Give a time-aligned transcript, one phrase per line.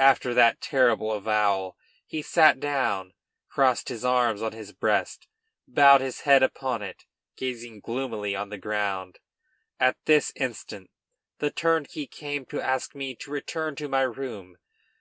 [0.00, 1.76] After that terrible avowal
[2.08, 3.14] he sat down,
[3.48, 5.28] crossed his arms on his breast,
[5.68, 7.04] bowed his head upon it,
[7.36, 9.20] gazing gloomily on the ground.
[9.78, 10.90] At this instant
[11.38, 14.56] the turnkey came to ask me to return to my room.